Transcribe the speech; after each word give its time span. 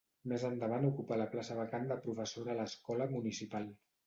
Més 0.31 0.43
endavant 0.47 0.87
ocupà 0.87 1.19
la 1.23 1.27
plaça 1.35 1.57
vacant 1.59 1.85
de 1.93 1.99
professora 2.07 2.55
a 2.55 2.57
l'Escola 2.63 3.09
Municipal. 3.15 3.71